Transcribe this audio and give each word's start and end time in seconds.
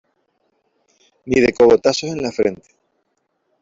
ni 1.27 1.39
de 1.41 1.53
cogotazos 1.53 2.09
en 2.09 2.23
la 2.23 2.31
frente. 2.31 2.71